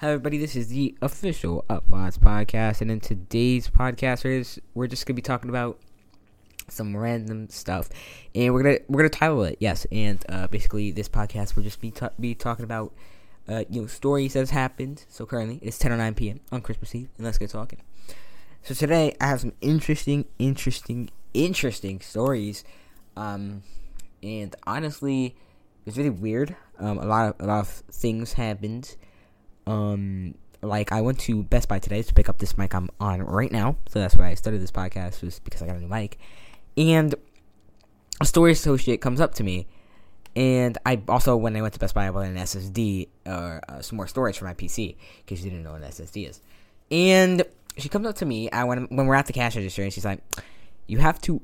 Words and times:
Hi, 0.00 0.10
everybody. 0.10 0.38
This 0.38 0.54
is 0.54 0.68
the 0.68 0.94
official 1.02 1.64
Uplotz 1.68 2.20
podcast, 2.20 2.80
and 2.80 2.88
in 2.88 3.00
today's 3.00 3.68
podcast, 3.68 4.60
we're 4.72 4.86
just 4.86 5.06
gonna 5.06 5.16
be 5.16 5.22
talking 5.22 5.50
about 5.50 5.80
some 6.68 6.96
random 6.96 7.48
stuff, 7.48 7.88
and 8.32 8.54
we're 8.54 8.62
gonna 8.62 8.78
we're 8.86 8.98
gonna 8.98 9.08
title 9.08 9.42
it 9.42 9.56
yes. 9.58 9.88
And 9.90 10.24
uh, 10.28 10.46
basically, 10.46 10.92
this 10.92 11.08
podcast 11.08 11.56
will 11.56 11.64
just 11.64 11.80
be 11.80 11.92
be 12.20 12.36
talking 12.36 12.62
about 12.64 12.92
uh, 13.48 13.64
you 13.68 13.80
know 13.80 13.86
stories 13.88 14.34
that 14.34 14.38
has 14.38 14.50
happened. 14.50 15.04
So 15.08 15.26
currently, 15.26 15.58
it's 15.62 15.78
10 15.80 15.90
or 15.90 15.96
9 15.96 16.14
p.m. 16.14 16.38
on 16.52 16.60
Christmas 16.60 16.94
Eve, 16.94 17.08
and 17.16 17.24
let's 17.26 17.38
get 17.38 17.50
talking. 17.50 17.80
So 18.62 18.74
today, 18.74 19.16
I 19.20 19.26
have 19.26 19.40
some 19.40 19.54
interesting, 19.60 20.26
interesting, 20.38 21.10
interesting 21.34 22.00
stories, 22.02 22.62
um, 23.16 23.64
and 24.22 24.54
honestly, 24.64 25.34
it's 25.86 25.96
really 25.96 26.10
weird. 26.10 26.54
Um, 26.78 26.98
a 26.98 27.04
lot 27.04 27.30
of 27.30 27.44
a 27.44 27.48
lot 27.48 27.58
of 27.58 27.68
things 27.68 28.34
happened. 28.34 28.94
Um, 29.68 30.34
like 30.62 30.92
I 30.92 31.02
went 31.02 31.20
to 31.20 31.42
Best 31.42 31.68
Buy 31.68 31.78
today 31.78 32.02
to 32.02 32.14
pick 32.14 32.28
up 32.28 32.38
this 32.38 32.56
mic 32.56 32.74
I'm 32.74 32.88
on 32.98 33.22
right 33.22 33.52
now, 33.52 33.76
so 33.88 34.00
that's 34.00 34.16
why 34.16 34.28
I 34.28 34.34
started 34.34 34.62
this 34.62 34.70
podcast 34.70 35.22
was 35.22 35.38
because 35.40 35.62
I 35.62 35.66
got 35.66 35.76
a 35.76 35.80
new 35.80 35.88
mic, 35.88 36.18
and 36.76 37.14
a 38.20 38.24
storage 38.24 38.56
associate 38.56 39.02
comes 39.02 39.20
up 39.20 39.34
to 39.34 39.44
me, 39.44 39.66
and 40.34 40.78
I 40.86 41.02
also 41.06 41.36
when 41.36 41.54
I 41.54 41.60
went 41.60 41.74
to 41.74 41.80
Best 41.80 41.94
Buy 41.94 42.08
I 42.08 42.10
bought 42.10 42.24
an 42.24 42.36
SSD 42.36 43.08
or 43.26 43.60
uh, 43.68 43.82
some 43.82 43.96
more 43.96 44.08
storage 44.08 44.38
for 44.38 44.46
my 44.46 44.54
PC 44.54 44.96
because 45.18 45.44
you 45.44 45.50
didn't 45.50 45.64
know 45.64 45.72
what 45.72 45.82
an 45.82 45.88
SSD 45.88 46.28
is, 46.28 46.40
and 46.90 47.42
she 47.76 47.90
comes 47.90 48.06
up 48.06 48.16
to 48.16 48.26
me 48.26 48.50
I 48.50 48.64
when 48.64 48.84
when 48.84 49.06
we're 49.06 49.14
at 49.16 49.26
the 49.26 49.34
cash 49.34 49.54
register 49.54 49.82
and 49.82 49.92
she's 49.92 50.04
like, 50.04 50.20
you 50.86 50.98
have 50.98 51.20
to 51.22 51.42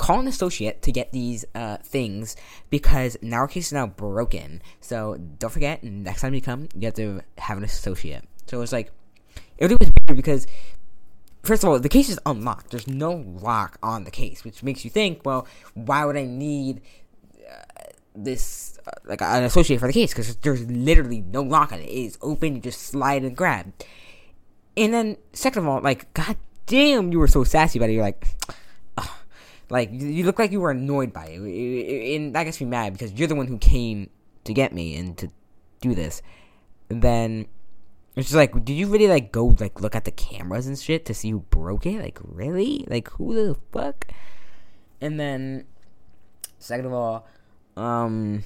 call 0.00 0.18
an 0.18 0.26
associate 0.26 0.80
to 0.80 0.90
get 0.90 1.12
these 1.12 1.44
uh, 1.54 1.76
things 1.82 2.34
because 2.70 3.18
now 3.20 3.36
our 3.36 3.48
case 3.48 3.66
is 3.66 3.72
now 3.74 3.86
broken. 3.86 4.62
So 4.80 5.16
don't 5.38 5.50
forget, 5.50 5.84
next 5.84 6.22
time 6.22 6.32
you 6.32 6.40
come, 6.40 6.68
you 6.74 6.86
have 6.86 6.94
to 6.94 7.20
have 7.36 7.58
an 7.58 7.64
associate. 7.64 8.24
So 8.46 8.56
it 8.56 8.60
was 8.60 8.72
like, 8.72 8.90
it 9.58 9.70
was 9.78 9.92
weird 10.08 10.16
because, 10.16 10.46
first 11.42 11.62
of 11.62 11.68
all, 11.68 11.78
the 11.78 11.90
case 11.90 12.08
is 12.08 12.18
unlocked. 12.24 12.70
There's 12.70 12.88
no 12.88 13.12
lock 13.12 13.78
on 13.82 14.04
the 14.04 14.10
case, 14.10 14.42
which 14.42 14.62
makes 14.62 14.84
you 14.84 14.90
think, 14.90 15.20
well, 15.24 15.46
why 15.74 16.06
would 16.06 16.16
I 16.16 16.24
need 16.24 16.80
uh, 17.46 17.84
this, 18.16 18.78
uh, 18.86 18.92
like, 19.04 19.20
an 19.20 19.44
associate 19.44 19.80
for 19.80 19.86
the 19.86 19.92
case? 19.92 20.14
Because 20.14 20.34
there's 20.36 20.64
literally 20.70 21.20
no 21.20 21.42
lock 21.42 21.72
on 21.72 21.80
it. 21.80 21.90
It 21.90 22.06
is 22.06 22.18
open, 22.22 22.56
you 22.56 22.62
just 22.62 22.80
slide 22.80 23.22
and 23.22 23.36
grab. 23.36 23.70
And 24.78 24.94
then, 24.94 25.18
second 25.34 25.62
of 25.62 25.68
all, 25.68 25.82
like, 25.82 26.12
god 26.14 26.36
damn, 26.64 27.12
you 27.12 27.18
were 27.18 27.28
so 27.28 27.44
sassy 27.44 27.78
about 27.78 27.90
it. 27.90 27.92
You're 27.92 28.02
like, 28.02 28.26
like 29.70 29.90
you 29.92 30.24
look 30.24 30.38
like 30.38 30.52
you 30.52 30.60
were 30.60 30.72
annoyed 30.72 31.12
by 31.12 31.26
it, 31.26 32.16
and 32.16 32.34
that 32.34 32.44
gets 32.44 32.60
me 32.60 32.66
mad 32.66 32.92
because 32.92 33.12
you're 33.12 33.28
the 33.28 33.34
one 33.34 33.46
who 33.46 33.58
came 33.58 34.10
to 34.44 34.52
get 34.52 34.72
me 34.72 34.96
and 34.96 35.16
to 35.18 35.30
do 35.80 35.94
this. 35.94 36.22
And 36.88 37.02
then 37.02 37.46
it's 38.16 38.28
just 38.28 38.36
like, 38.36 38.52
did 38.64 38.74
you 38.74 38.88
really 38.88 39.06
like 39.06 39.32
go 39.32 39.46
like 39.58 39.80
look 39.80 39.94
at 39.94 40.04
the 40.04 40.10
cameras 40.10 40.66
and 40.66 40.78
shit 40.78 41.06
to 41.06 41.14
see 41.14 41.30
who 41.30 41.40
broke 41.40 41.86
it? 41.86 42.00
Like 42.02 42.18
really? 42.22 42.84
Like 42.88 43.08
who 43.10 43.34
the 43.34 43.56
fuck? 43.72 44.06
And 45.00 45.18
then 45.18 45.66
second 46.58 46.86
of 46.86 46.92
all, 46.92 47.26
um, 47.76 48.44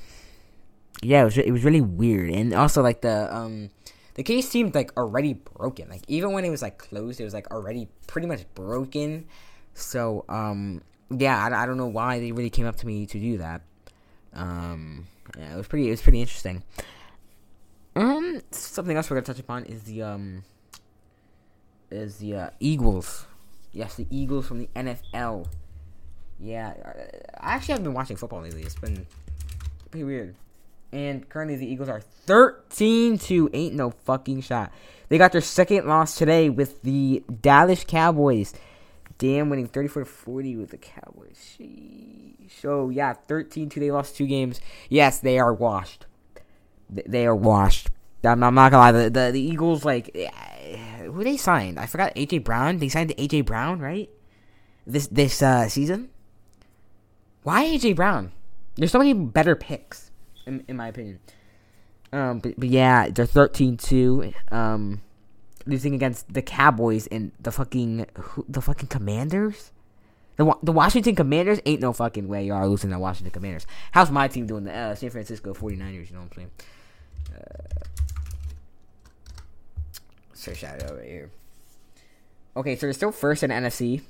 yeah, 1.02 1.22
it 1.22 1.24
was 1.24 1.38
it 1.38 1.50
was 1.50 1.64
really 1.64 1.80
weird, 1.80 2.30
and 2.30 2.54
also 2.54 2.82
like 2.82 3.00
the 3.00 3.34
um. 3.34 3.70
The 4.14 4.22
case 4.22 4.48
seemed 4.48 4.76
like 4.76 4.96
already 4.96 5.32
broken. 5.32 5.88
Like 5.88 6.02
even 6.06 6.30
when 6.30 6.44
it 6.44 6.50
was 6.50 6.62
like 6.62 6.78
closed, 6.78 7.20
it 7.20 7.24
was 7.24 7.34
like 7.34 7.50
already 7.50 7.88
pretty 8.06 8.28
much 8.28 8.46
broken. 8.54 9.26
So 9.74 10.24
um 10.28 10.82
yeah, 11.10 11.42
I, 11.42 11.62
I 11.62 11.66
don't 11.66 11.76
know 11.76 11.86
why 11.86 12.20
they 12.20 12.32
really 12.32 12.50
came 12.50 12.66
up 12.66 12.76
to 12.76 12.86
me 12.86 13.06
to 13.06 13.18
do 13.18 13.38
that. 13.38 13.62
Um, 14.32 15.06
yeah, 15.38 15.54
it 15.54 15.56
was 15.56 15.66
pretty. 15.66 15.88
It 15.88 15.90
was 15.90 16.02
pretty 16.02 16.20
interesting. 16.20 16.62
Um, 17.96 18.40
something 18.50 18.96
else 18.96 19.08
we're 19.08 19.16
gonna 19.16 19.26
touch 19.26 19.38
upon 19.38 19.64
is 19.64 19.84
the 19.84 20.02
um, 20.02 20.44
is 21.90 22.16
the 22.18 22.36
uh, 22.36 22.50
Eagles. 22.60 23.26
Yes, 23.72 23.94
the 23.96 24.06
Eagles 24.10 24.46
from 24.46 24.58
the 24.58 24.68
NFL. 24.74 25.46
Yeah, 26.40 26.74
I 27.40 27.54
actually 27.54 27.72
haven't 27.72 27.84
been 27.84 27.94
watching 27.94 28.16
football 28.16 28.42
lately. 28.42 28.62
It's 28.62 28.74
been 28.74 29.06
pretty 29.90 30.04
weird. 30.04 30.34
And 30.92 31.28
currently, 31.28 31.56
the 31.56 31.66
Eagles 31.66 31.88
are 31.88 32.00
thirteen 32.00 33.18
to 33.18 33.50
ain't 33.52 33.74
no 33.74 33.90
fucking 33.90 34.42
shot. 34.42 34.72
They 35.08 35.18
got 35.18 35.32
their 35.32 35.40
second 35.40 35.86
loss 35.86 36.16
today 36.16 36.50
with 36.50 36.82
the 36.82 37.22
Dallas 37.40 37.84
Cowboys. 37.84 38.54
Damn, 39.18 39.48
winning 39.48 39.68
34 39.68 40.04
to 40.04 40.10
40 40.10 40.56
with 40.56 40.70
the 40.70 40.76
Cowboys. 40.76 41.36
Sheesh. 41.36 42.50
So, 42.60 42.88
yeah, 42.90 43.12
13 43.12 43.68
2. 43.68 43.80
They 43.80 43.90
lost 43.90 44.16
two 44.16 44.26
games. 44.26 44.60
Yes, 44.88 45.20
they 45.20 45.38
are 45.38 45.54
washed. 45.54 46.06
They 46.90 47.26
are 47.26 47.34
washed. 47.34 47.90
I'm, 48.24 48.42
I'm 48.42 48.54
not 48.54 48.70
gonna 48.70 48.82
lie. 48.82 48.92
The, 48.92 49.10
the, 49.10 49.30
the 49.32 49.40
Eagles, 49.40 49.84
like, 49.84 50.10
eh, 50.14 50.30
who 51.04 51.22
they 51.22 51.36
signed? 51.36 51.78
I 51.78 51.86
forgot 51.86 52.14
AJ 52.14 52.44
Brown. 52.44 52.78
They 52.78 52.88
signed 52.88 53.10
AJ 53.16 53.46
Brown, 53.46 53.80
right? 53.80 54.10
This 54.86 55.06
this 55.08 55.42
uh, 55.42 55.68
season. 55.68 56.10
Why 57.42 57.64
AJ 57.64 57.96
Brown? 57.96 58.32
There's 58.76 58.90
so 58.90 58.98
many 58.98 59.12
better 59.12 59.54
picks, 59.54 60.10
in, 60.46 60.64
in 60.66 60.76
my 60.76 60.88
opinion. 60.88 61.20
Um, 62.12 62.38
but, 62.38 62.54
but 62.58 62.68
yeah, 62.68 63.08
they're 63.08 63.26
13 63.26 63.76
2. 63.76 64.32
Um, 64.50 65.02
losing 65.66 65.94
against 65.94 66.32
the 66.32 66.42
Cowboys 66.42 67.06
and 67.08 67.32
the 67.40 67.52
fucking 67.52 68.06
the 68.48 68.60
fucking 68.60 68.88
Commanders. 68.88 69.72
The 70.36 70.52
the 70.62 70.72
Washington 70.72 71.14
Commanders 71.14 71.60
ain't 71.64 71.80
no 71.80 71.92
fucking 71.92 72.28
way 72.28 72.44
you 72.46 72.54
are 72.54 72.68
losing 72.68 72.90
the 72.90 72.98
Washington 72.98 73.32
Commanders. 73.32 73.66
How's 73.92 74.10
my 74.10 74.28
team 74.28 74.46
doing? 74.46 74.64
The 74.64 74.72
uh, 74.72 74.94
San 74.94 75.10
Francisco 75.10 75.54
49ers, 75.54 76.10
you 76.10 76.14
know 76.14 76.22
what 76.22 76.32
I'm 76.32 76.32
saying? 76.34 76.50
Uh, 77.34 77.84
search 80.32 80.64
out 80.64 80.82
over 80.90 81.02
here. 81.02 81.30
Okay, 82.56 82.76
so 82.76 82.86
they're 82.86 82.92
still 82.92 83.12
first 83.12 83.42
in 83.42 83.50
NFC 83.50 84.02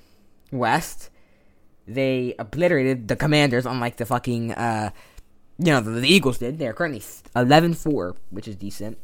West. 0.50 1.10
They 1.86 2.34
obliterated 2.38 3.08
the 3.08 3.16
Commanders, 3.16 3.66
unlike 3.66 3.96
the 3.96 4.06
fucking, 4.06 4.52
uh, 4.52 4.90
you 5.58 5.66
know, 5.66 5.80
the, 5.80 5.90
the 5.90 6.08
Eagles 6.08 6.38
did. 6.38 6.58
They're 6.58 6.72
currently 6.72 7.02
11 7.36 7.74
4, 7.74 8.16
which 8.30 8.48
is 8.48 8.56
decent. 8.56 8.98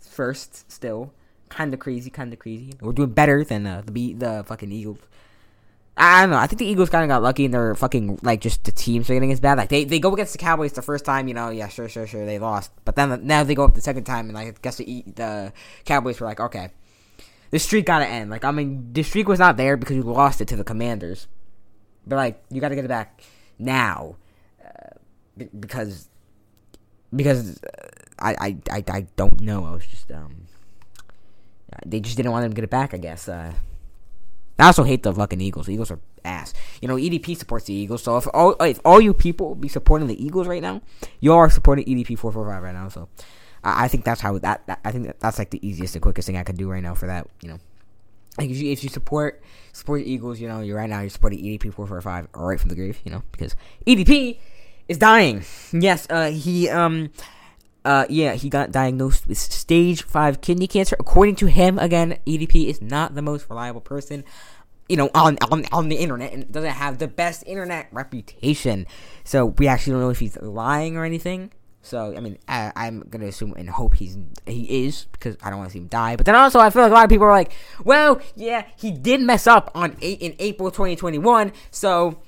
First, 0.00 0.70
still 0.72 1.12
kind 1.48 1.72
of 1.74 1.80
crazy, 1.80 2.10
kind 2.10 2.32
of 2.32 2.38
crazy. 2.38 2.74
We're 2.80 2.92
doing 2.92 3.10
better 3.10 3.44
than 3.44 3.66
uh, 3.66 3.82
the 3.84 4.14
the 4.14 4.44
fucking 4.46 4.72
Eagles. 4.72 4.98
I 5.98 6.22
don't 6.22 6.30
know. 6.30 6.36
I 6.36 6.46
think 6.46 6.58
the 6.58 6.66
Eagles 6.66 6.90
kind 6.90 7.04
of 7.04 7.08
got 7.08 7.22
lucky, 7.22 7.46
and 7.46 7.54
they're 7.54 7.74
fucking 7.74 8.18
like 8.22 8.42
just 8.42 8.64
the 8.64 8.72
teams 8.72 9.08
are 9.08 9.14
getting 9.14 9.32
as 9.32 9.40
bad. 9.40 9.56
Like 9.56 9.70
they, 9.70 9.84
they 9.84 9.98
go 9.98 10.12
against 10.12 10.32
the 10.32 10.38
Cowboys 10.38 10.72
the 10.72 10.82
first 10.82 11.06
time, 11.06 11.26
you 11.26 11.32
know, 11.32 11.48
yeah, 11.48 11.68
sure, 11.68 11.88
sure, 11.88 12.06
sure, 12.06 12.26
they 12.26 12.38
lost. 12.38 12.70
But 12.84 12.96
then 12.96 13.26
now 13.26 13.44
they 13.44 13.54
go 13.54 13.64
up 13.64 13.74
the 13.74 13.80
second 13.80 14.04
time, 14.04 14.26
and 14.26 14.34
like 14.34 14.48
I 14.48 14.54
guess 14.60 14.76
the 14.76 15.04
the 15.14 15.52
Cowboys 15.86 16.20
were 16.20 16.26
like, 16.26 16.40
okay, 16.40 16.70
the 17.50 17.58
streak 17.58 17.86
got 17.86 18.00
to 18.00 18.06
end. 18.06 18.30
Like 18.30 18.44
I 18.44 18.50
mean, 18.50 18.92
the 18.92 19.02
streak 19.02 19.26
was 19.26 19.38
not 19.38 19.56
there 19.56 19.78
because 19.78 19.96
you 19.96 20.02
lost 20.02 20.42
it 20.42 20.48
to 20.48 20.56
the 20.56 20.64
Commanders, 20.64 21.28
but 22.06 22.16
like 22.16 22.42
you 22.50 22.60
got 22.60 22.68
to 22.68 22.74
get 22.74 22.84
it 22.84 22.88
back 22.88 23.22
now 23.58 24.16
uh, 24.62 24.98
because 25.58 26.10
because 27.14 27.62
uh, 27.64 27.88
I, 28.18 28.36
I 28.38 28.56
I 28.70 28.84
I 28.88 29.06
don't 29.16 29.40
know. 29.40 29.64
I 29.64 29.72
was 29.72 29.86
just 29.86 30.10
um 30.12 30.45
they 31.84 32.00
just 32.00 32.16
didn't 32.16 32.32
want 32.32 32.42
them 32.42 32.52
to 32.52 32.54
get 32.54 32.64
it 32.64 32.70
back, 32.70 32.94
I 32.94 32.98
guess. 32.98 33.28
Uh, 33.28 33.52
I 34.58 34.66
also 34.66 34.84
hate 34.84 35.02
the 35.02 35.12
fucking 35.12 35.40
Eagles. 35.40 35.66
The 35.66 35.74
Eagles 35.74 35.90
are 35.90 35.98
ass. 36.24 36.54
You 36.80 36.88
know, 36.88 36.96
EDP 36.96 37.36
supports 37.36 37.66
the 37.66 37.74
Eagles, 37.74 38.02
so 38.02 38.16
if 38.16 38.26
all 38.32 38.52
if 38.62 38.80
all 38.84 39.00
you 39.00 39.12
people 39.12 39.54
be 39.54 39.68
supporting 39.68 40.08
the 40.08 40.22
Eagles 40.24 40.46
right 40.46 40.62
now, 40.62 40.80
you 41.20 41.32
all 41.32 41.38
are 41.38 41.50
supporting 41.50 41.84
EDP 41.84 42.18
four 42.18 42.32
four 42.32 42.48
five 42.48 42.62
right 42.62 42.74
now. 42.74 42.88
So 42.88 43.08
I, 43.62 43.84
I 43.84 43.88
think 43.88 44.04
that's 44.04 44.20
how 44.20 44.38
that, 44.38 44.66
that 44.66 44.80
I 44.84 44.92
think 44.92 45.06
that, 45.06 45.20
that's 45.20 45.38
like 45.38 45.50
the 45.50 45.66
easiest 45.66 45.94
and 45.94 46.02
quickest 46.02 46.26
thing 46.26 46.36
I 46.36 46.42
could 46.42 46.56
do 46.56 46.70
right 46.70 46.82
now 46.82 46.94
for 46.94 47.06
that. 47.06 47.26
You 47.42 47.50
know, 47.50 47.58
like 48.38 48.48
if 48.48 48.56
you, 48.56 48.72
if 48.72 48.82
you 48.82 48.88
support 48.88 49.42
support 49.72 50.04
the 50.04 50.10
Eagles, 50.10 50.40
you 50.40 50.48
know, 50.48 50.60
you're 50.60 50.76
right 50.78 50.88
now 50.88 51.00
you're 51.00 51.10
supporting 51.10 51.40
EDP 51.40 51.74
four 51.74 51.86
four 51.86 52.00
five 52.00 52.28
right 52.34 52.58
from 52.58 52.70
the 52.70 52.76
grave. 52.76 52.98
You 53.04 53.12
know, 53.12 53.22
because 53.32 53.54
EDP 53.86 54.38
is 54.88 54.96
dying. 54.96 55.44
Yes, 55.72 56.06
uh, 56.08 56.30
he 56.30 56.70
um 56.70 57.10
uh, 57.86 58.04
yeah, 58.08 58.34
he 58.34 58.48
got 58.48 58.72
diagnosed 58.72 59.28
with 59.28 59.38
stage 59.38 60.02
five 60.02 60.40
kidney 60.40 60.66
cancer. 60.66 60.96
According 60.98 61.36
to 61.36 61.46
him, 61.46 61.78
again, 61.78 62.18
EDP 62.26 62.66
is 62.66 62.82
not 62.82 63.14
the 63.14 63.22
most 63.22 63.48
reliable 63.48 63.80
person, 63.80 64.24
you 64.88 64.96
know, 64.96 65.08
on 65.14 65.38
on 65.52 65.64
on 65.70 65.88
the 65.88 65.94
internet, 65.94 66.32
and 66.32 66.50
doesn't 66.50 66.72
have 66.72 66.98
the 66.98 67.06
best 67.06 67.44
internet 67.46 67.86
reputation. 67.92 68.86
So 69.22 69.46
we 69.46 69.68
actually 69.68 69.92
don't 69.92 70.00
know 70.00 70.10
if 70.10 70.18
he's 70.18 70.36
lying 70.38 70.96
or 70.96 71.04
anything. 71.04 71.52
So 71.80 72.12
I 72.16 72.18
mean, 72.18 72.38
I, 72.48 72.72
am 72.74 73.04
gonna 73.08 73.26
assume 73.26 73.54
and 73.56 73.70
hope 73.70 73.94
he's 73.94 74.18
he 74.46 74.84
is 74.84 75.06
because 75.12 75.36
I 75.40 75.50
don't 75.50 75.60
want 75.60 75.70
to 75.70 75.72
see 75.72 75.78
him 75.78 75.86
die. 75.86 76.16
But 76.16 76.26
then 76.26 76.34
also, 76.34 76.58
I 76.58 76.70
feel 76.70 76.82
like 76.82 76.90
a 76.90 76.94
lot 76.94 77.04
of 77.04 77.10
people 77.10 77.28
are 77.28 77.30
like, 77.30 77.52
well, 77.84 78.20
yeah, 78.34 78.64
he 78.76 78.90
did 78.90 79.20
mess 79.20 79.46
up 79.46 79.70
on 79.76 79.96
eight 80.02 80.20
in 80.20 80.34
April 80.40 80.72
2021. 80.72 81.52
So 81.70 82.18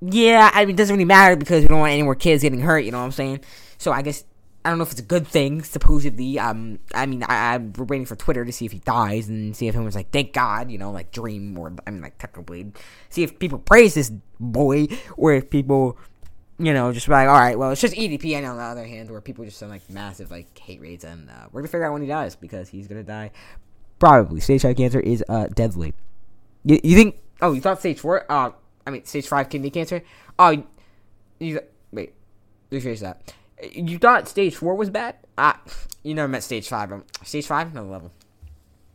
yeah, 0.00 0.50
I 0.54 0.64
mean, 0.64 0.74
it 0.74 0.78
doesn't 0.78 0.94
really 0.96 1.04
matter 1.04 1.36
because 1.36 1.60
we 1.60 1.68
don't 1.68 1.80
want 1.80 1.92
any 1.92 2.02
more 2.02 2.14
kids 2.14 2.42
getting 2.42 2.60
hurt. 2.60 2.78
You 2.78 2.92
know 2.92 2.98
what 3.00 3.04
I'm 3.04 3.12
saying? 3.12 3.40
So 3.76 3.92
I 3.92 4.00
guess 4.00 4.24
I 4.64 4.70
don't 4.70 4.78
know 4.78 4.84
if 4.84 4.92
it's 4.92 5.00
a 5.00 5.04
good 5.04 5.26
thing. 5.26 5.62
Supposedly, 5.62 6.38
um, 6.38 6.78
I 6.94 7.06
mean, 7.06 7.24
I, 7.24 7.54
I'm 7.54 7.72
waiting 7.72 8.06
for 8.06 8.14
Twitter 8.14 8.44
to 8.44 8.52
see 8.52 8.64
if 8.64 8.72
he 8.72 8.78
dies 8.78 9.28
and 9.28 9.56
see 9.56 9.66
if 9.66 9.74
anyone's 9.74 9.96
like, 9.96 10.10
"Thank 10.10 10.32
God," 10.32 10.70
you 10.70 10.78
know, 10.78 10.92
like 10.92 11.10
Dream 11.10 11.58
or 11.58 11.72
I 11.86 11.90
mean, 11.90 12.00
like 12.00 12.18
Technoblade. 12.18 12.76
See 13.08 13.24
if 13.24 13.38
people 13.38 13.58
praise 13.58 13.94
this 13.94 14.12
boy 14.38 14.86
or 15.16 15.32
if 15.34 15.50
people, 15.50 15.98
you 16.58 16.72
know, 16.72 16.92
just 16.92 17.08
like, 17.08 17.26
all 17.26 17.34
right, 17.34 17.58
well, 17.58 17.72
it's 17.72 17.80
just 17.80 17.94
EDP. 17.94 18.34
And 18.36 18.46
on 18.46 18.56
the 18.56 18.62
other 18.62 18.86
hand, 18.86 19.10
where 19.10 19.20
people 19.20 19.44
just 19.44 19.58
send 19.58 19.72
like 19.72 19.88
massive 19.90 20.30
like 20.30 20.56
hate 20.56 20.80
rates, 20.80 21.04
and 21.04 21.28
uh, 21.28 21.46
we're 21.50 21.62
gonna 21.62 21.68
figure 21.68 21.86
out 21.86 21.92
when 21.92 22.02
he 22.02 22.08
dies 22.08 22.36
because 22.36 22.68
he's 22.68 22.86
gonna 22.86 23.02
die. 23.02 23.32
Probably 23.98 24.40
stage 24.40 24.62
five 24.62 24.76
cancer 24.76 25.00
is 25.00 25.24
uh 25.28 25.48
deadly. 25.48 25.92
You, 26.64 26.78
you 26.84 26.96
think? 26.96 27.16
Oh, 27.40 27.52
you 27.52 27.60
thought 27.60 27.80
stage 27.80 27.98
four? 27.98 28.30
Uh, 28.30 28.52
I 28.86 28.90
mean 28.90 29.04
stage 29.06 29.26
five 29.26 29.48
kidney 29.48 29.70
cancer. 29.70 30.04
Oh, 30.38 30.62
you 31.40 31.60
wait. 31.90 32.14
Rephrase 32.70 33.00
that. 33.00 33.34
You 33.70 33.98
thought 33.98 34.28
stage 34.28 34.56
four 34.56 34.74
was 34.74 34.90
bad? 34.90 35.16
Ah, 35.38 35.60
you 36.02 36.14
never 36.14 36.28
met 36.28 36.42
stage 36.42 36.68
five. 36.68 36.92
Um, 36.92 37.04
stage 37.22 37.46
five, 37.46 37.70
another 37.70 37.88
level. 37.88 38.10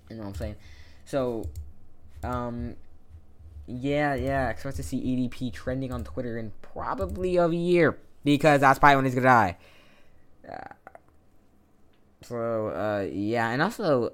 You 0.10 0.18
know 0.18 0.24
what 0.24 0.30
I'm 0.30 0.36
saying? 0.36 0.56
So, 1.06 1.46
um, 2.24 2.75
yeah, 3.66 4.16
yeah. 4.16 4.50
Expect 4.50 4.78
to 4.78 4.84
see 4.84 5.00
EDP 5.00 5.54
trending 5.54 5.92
on 5.92 6.04
Twitter 6.04 6.38
in 6.38 6.52
probably 6.62 7.38
a 7.38 7.48
year 7.50 7.98
because 8.24 8.62
that's 8.62 8.80
probably 8.80 8.98
when 8.98 9.06
he's 9.06 9.16
gonna 9.16 9.25
die. 9.28 9.58
Uh, 10.50 10.92
so, 12.22 12.68
uh, 12.68 13.08
yeah, 13.12 13.50
and 13.52 13.62
also, 13.62 14.14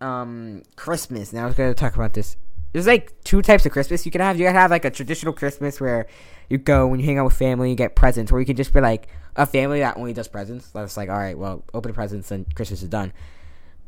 um, 0.00 0.62
Christmas. 0.76 1.32
Now 1.32 1.44
I 1.44 1.46
was 1.46 1.54
gonna 1.54 1.74
talk 1.74 1.94
about 1.94 2.12
this. 2.12 2.36
There's 2.76 2.86
like 2.86 3.24
two 3.24 3.40
types 3.40 3.64
of 3.64 3.72
Christmas 3.72 4.04
you 4.04 4.12
can 4.12 4.20
have. 4.20 4.38
You 4.38 4.44
can 4.44 4.54
have 4.54 4.70
like 4.70 4.84
a 4.84 4.90
traditional 4.90 5.32
Christmas 5.32 5.80
where 5.80 6.06
you 6.50 6.58
go 6.58 6.86
when 6.86 7.00
you 7.00 7.06
hang 7.06 7.16
out 7.16 7.24
with 7.24 7.32
family, 7.32 7.70
you 7.70 7.74
get 7.74 7.96
presents, 7.96 8.30
or 8.30 8.38
you 8.38 8.44
can 8.44 8.54
just 8.54 8.74
be 8.74 8.82
like 8.82 9.08
a 9.34 9.46
family 9.46 9.78
that 9.78 9.96
only 9.96 10.12
does 10.12 10.28
presents. 10.28 10.68
That's 10.72 10.94
like, 10.94 11.08
all 11.08 11.16
right, 11.16 11.38
well, 11.38 11.64
open 11.72 11.94
presents 11.94 12.30
and 12.30 12.54
Christmas 12.54 12.82
is 12.82 12.90
done. 12.90 13.14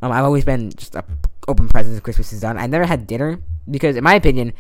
Um, 0.01 0.11
I've 0.11 0.25
always 0.25 0.47
been 0.47 0.71
just 0.71 0.95
a 0.95 1.05
open 1.47 1.69
presents 1.69 1.97
and 1.97 2.03
Christmas 2.03 2.33
is 2.33 2.41
done. 2.41 2.57
I 2.57 2.67
never 2.67 2.87
had 2.87 3.07
dinner 3.07 3.43
because, 3.71 3.95
in 3.95 4.03
my 4.03 4.15
opinion, 4.15 4.55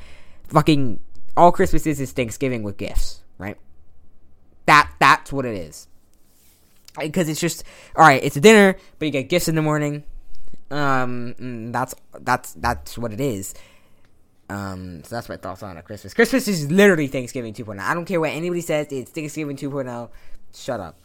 fucking 0.48 1.00
all 1.34 1.50
Christmas 1.50 1.86
is 1.86 1.98
is 1.98 2.12
Thanksgiving 2.12 2.62
with 2.62 2.76
gifts, 2.76 3.22
right? 3.38 3.56
That 4.66 4.92
that's 4.98 5.32
what 5.32 5.46
it 5.46 5.54
is. 5.54 5.88
Because 7.00 7.30
it's 7.30 7.40
just 7.40 7.64
all 7.96 8.04
right. 8.04 8.22
It's 8.22 8.36
a 8.36 8.42
dinner, 8.42 8.76
but 8.98 9.06
you 9.06 9.10
get 9.10 9.30
gifts 9.30 9.48
in 9.48 9.54
the 9.54 9.62
morning. 9.62 10.04
Um, 10.70 11.34
mm, 11.40 11.72
that's 11.72 11.94
that's 12.20 12.52
that's 12.52 12.98
what 12.98 13.14
it 13.14 13.22
is. 13.22 13.54
Um, 14.48 15.04
so 15.04 15.16
that's 15.16 15.28
my 15.28 15.36
thoughts 15.36 15.62
on 15.62 15.76
it. 15.76 15.84
Christmas. 15.84 16.14
Christmas 16.14 16.48
is 16.48 16.70
literally 16.70 17.06
Thanksgiving 17.06 17.52
2.0. 17.52 17.80
I 17.80 17.94
don't 17.94 18.06
care 18.06 18.20
what 18.20 18.30
anybody 18.30 18.60
says. 18.60 18.86
It's 18.90 19.10
Thanksgiving 19.10 19.56
2.0. 19.56 20.10
Shut 20.54 20.80
up. 20.80 20.98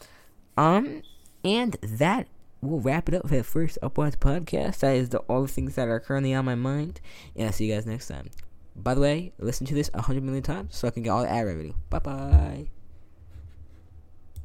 Um, 0.57 1.01
and 1.43 1.75
that 1.81 2.27
will 2.61 2.79
wrap 2.79 3.09
it 3.09 3.15
up 3.15 3.27
for 3.27 3.35
the 3.35 3.43
first 3.43 3.77
Uplotz 3.81 4.15
podcast. 4.15 4.79
That 4.79 4.95
is 4.95 5.09
the 5.09 5.19
all 5.19 5.41
the 5.43 5.47
things 5.47 5.75
that 5.75 5.87
are 5.87 5.99
currently 5.99 6.33
on 6.33 6.45
my 6.45 6.55
mind. 6.55 7.01
And 7.35 7.47
I'll 7.47 7.53
see 7.53 7.65
you 7.65 7.73
guys 7.73 7.85
next 7.85 8.07
time. 8.07 8.29
By 8.75 8.93
the 8.95 9.01
way, 9.01 9.33
listen 9.37 9.67
to 9.67 9.75
this 9.75 9.89
a 9.93 10.01
hundred 10.01 10.23
million 10.23 10.43
times 10.43 10.75
so 10.75 10.87
I 10.87 10.91
can 10.91 11.03
get 11.03 11.09
all 11.09 11.21
the 11.21 11.29
ad 11.29 11.45
revenue. 11.45 11.73
Bye 11.89 11.99
bye. 11.99 12.82